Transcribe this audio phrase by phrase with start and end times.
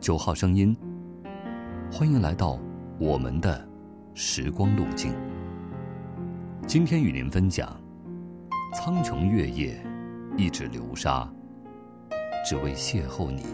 [0.00, 0.74] 九号声音，
[1.92, 2.58] 欢迎来到
[2.98, 3.68] 我们的
[4.14, 5.12] 时光路径。
[6.66, 7.78] 今天与您分享：
[8.74, 9.78] 苍穹月夜，
[10.38, 11.30] 一指流沙，
[12.46, 13.44] 只为邂逅你。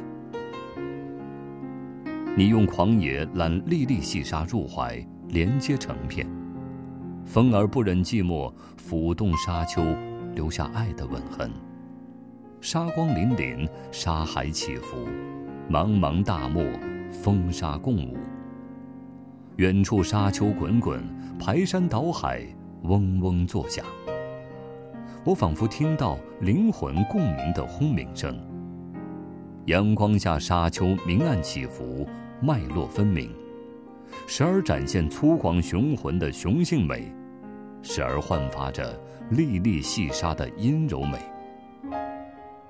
[2.37, 6.24] 你用狂野揽粒粒细沙入怀，连接成片。
[7.24, 9.83] 风儿不忍寂寞，抚动沙丘，
[10.33, 11.51] 留下爱的吻痕。
[12.60, 15.09] 沙光粼粼，沙海起伏，
[15.69, 16.62] 茫茫大漠，
[17.11, 18.16] 风沙共舞。
[19.57, 21.02] 远处沙丘滚滚，
[21.41, 22.47] 排山倒海，
[22.83, 23.84] 嗡嗡作响。
[25.24, 28.38] 我仿佛听到灵魂共鸣的轰鸣声。
[29.65, 32.07] 阳光下，沙丘明暗起伏，
[32.41, 33.35] 脉络分明，
[34.29, 37.12] 时而展现粗犷雄浑的雄性美，
[37.83, 38.96] 时而焕发着
[39.30, 41.19] 粒粒细沙的阴柔美。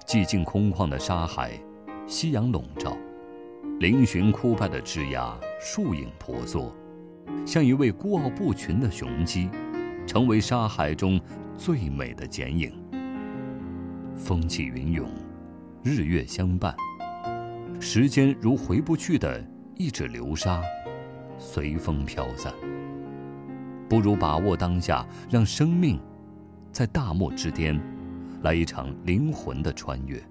[0.07, 1.61] 寂静空旷的沙海，
[2.07, 2.97] 夕阳笼罩，
[3.81, 6.73] 嶙峋枯败的枝桠，树影婆娑，
[7.45, 9.51] 像一位孤傲不群的雄鸡，
[10.07, 11.21] 成为沙海中
[11.59, 12.73] 最美的剪影。
[14.15, 15.09] 风起云涌，
[15.83, 16.75] 日月相伴，
[17.81, 20.63] 时间如回不去的一指流沙，
[21.39, 22.55] 随风飘散。
[23.89, 26.01] 不如把握当下，让生命
[26.71, 27.81] 在大漠之巅。
[28.43, 30.23] 来一场灵魂的穿越，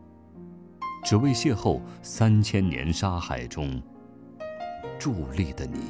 [1.06, 3.80] 只为邂逅三千年沙海中
[5.00, 5.81] 伫立的你。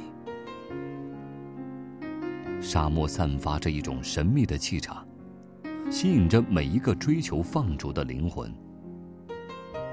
[2.62, 5.08] 沙漠散发着一种神秘的气场，
[5.90, 8.54] 吸引着每一个追求放逐的灵魂。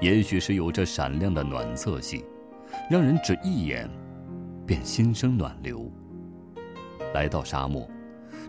[0.01, 2.25] 也许是有着闪亮的暖色系，
[2.89, 3.89] 让人只一眼
[4.67, 5.89] 便心生暖流。
[7.13, 7.89] 来到沙漠。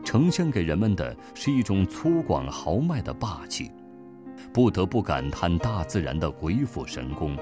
[0.02, 3.70] 呈现给人们的是一种粗犷豪迈的霸气，
[4.55, 7.36] 不得不感叹大自然的鬼斧神工。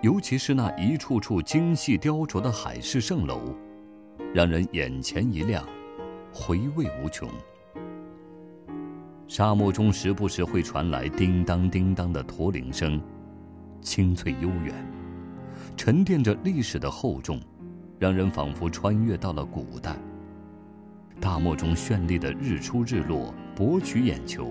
[0.00, 3.54] 尤其是那一处处精细雕琢的海市蜃楼，
[4.34, 5.64] 让人眼前一亮，
[6.34, 7.28] 回味无穷。
[9.28, 13.00] 沙漠中时不时会传来叮当叮当的驼铃声，
[13.80, 14.74] 清脆悠远，
[15.76, 17.40] 沉淀着历史的厚重，
[18.00, 19.96] 让人仿佛穿越到了古代。
[21.20, 24.50] 大漠中绚丽的日出日落博取眼球，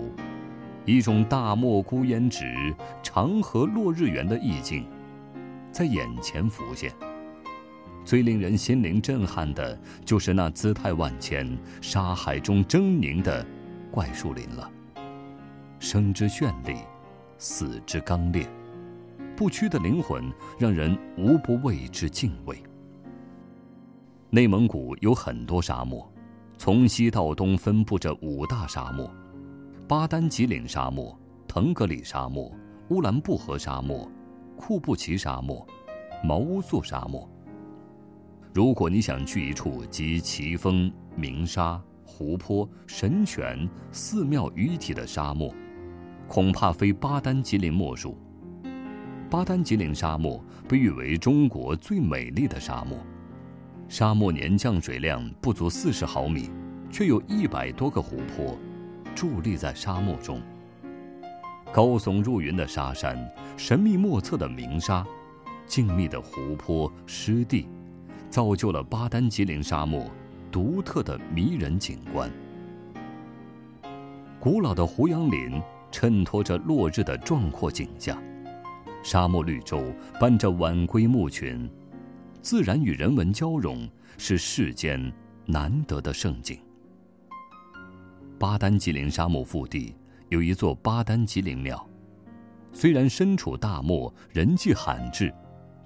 [0.84, 4.84] 一种大漠孤烟直，长河落日圆的意境，
[5.70, 6.92] 在眼前浮现。
[8.04, 13.46] 最令人心灵震撼的，就是那姿态万千、沙海中狰狞的
[13.92, 14.68] 怪树林了。
[15.78, 16.78] 生之绚丽，
[17.38, 18.44] 死之刚烈，
[19.36, 22.60] 不屈的灵魂让人无不为之敬畏。
[24.30, 26.08] 内蒙古有很多沙漠。
[26.58, 29.10] 从西到东分布着五大沙漠：
[29.92, 31.14] 巴丹吉林沙漠、
[31.46, 32.50] 腾格里沙漠、
[32.88, 34.10] 乌兰布和沙漠、
[34.56, 35.66] 库布齐沙漠、
[36.24, 37.30] 毛乌素沙漠。
[38.54, 45.54] 如果你想去一处集奇峰、鸣沙、湖泊、神泉、寺庙于一体的沙漠，
[46.26, 48.16] 恐怕非巴丹吉林莫属。
[49.28, 52.96] 巴丹吉林沙漠被誉为中国最美丽的沙漠。
[53.90, 56.50] 沙漠年降水量不足四十毫米，
[56.90, 58.56] 却有一百多个湖泊
[59.14, 60.40] 伫立在沙漠中。
[61.72, 63.16] 高耸入云的沙山，
[63.56, 65.06] 神秘莫测的鸣沙，
[65.66, 67.66] 静谧的湖泊湿地，
[68.28, 70.04] 造就了巴丹吉林沙漠
[70.50, 72.30] 独特的迷人景观。
[74.38, 78.22] 古老的胡杨林衬托着落日的壮阔景象，
[79.02, 79.82] 沙漠绿洲
[80.20, 81.70] 伴着晚归牧群。
[82.42, 85.12] 自然与人文交融，是世间
[85.46, 86.58] 难得的盛景。
[88.42, 89.94] 巴丹吉林沙漠腹地
[90.28, 91.88] 有一座巴丹吉林庙，
[92.72, 95.32] 虽然身处大漠，人迹罕至，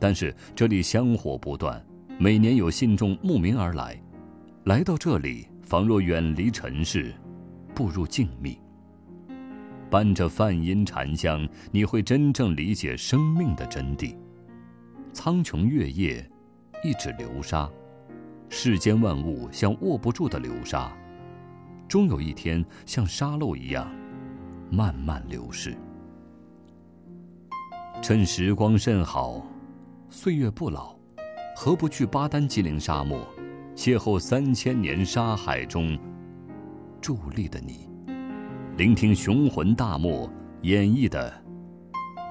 [0.00, 1.84] 但是这里香火不断，
[2.18, 4.02] 每年有信众慕名而来。
[4.64, 7.14] 来到这里，仿若远离尘世，
[7.74, 8.56] 步入静谧。
[9.91, 14.16] 伴着梵音禅香，你会真正理解生命的真谛。
[15.12, 16.26] 苍穹月夜。
[16.82, 17.68] 一指流沙，
[18.48, 20.91] 世间万物像握不住的流沙，
[21.88, 23.91] 终有一天像沙漏一样
[24.71, 25.77] 慢慢流逝。
[28.03, 29.47] 趁时光甚好，
[30.10, 30.97] 岁月不老，
[31.56, 33.27] 何不去巴丹吉林沙漠，
[33.74, 35.98] 邂逅三千年沙海中
[37.00, 37.88] 伫立的你，
[38.77, 40.30] 聆听雄浑大漠
[40.62, 41.33] 演绎的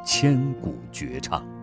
[0.06, 1.55] 千古绝唱。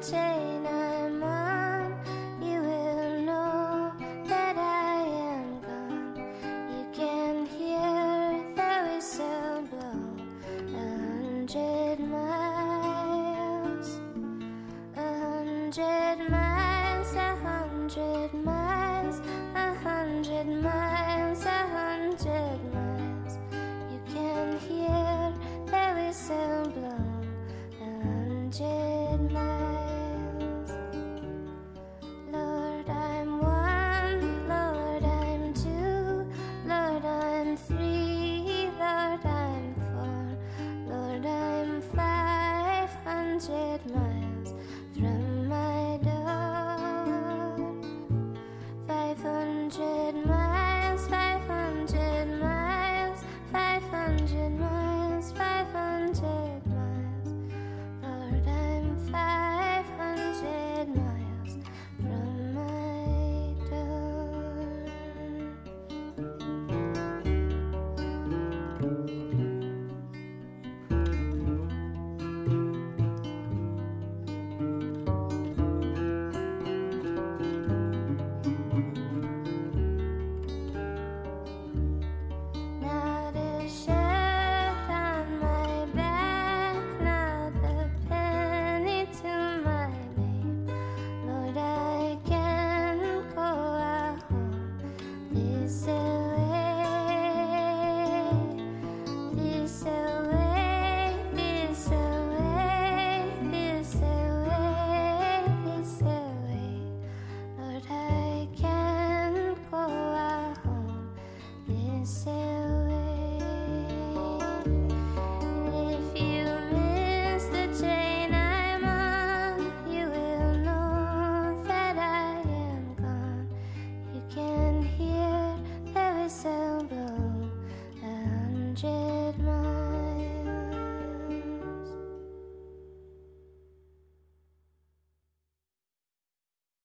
[0.00, 1.94] the chain I'm on,
[2.42, 3.92] you will know
[4.26, 6.16] that I am gone.
[6.70, 10.16] You can hear the whistle blow
[10.74, 13.88] a hundred miles,
[14.96, 18.55] a hundred miles, a hundred miles.